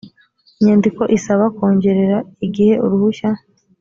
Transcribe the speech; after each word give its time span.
inyandiko 0.59 1.01
isaba 1.17 1.43
kongerera 1.55 2.17
igihe 2.45 2.73
uruhushya 2.85 3.29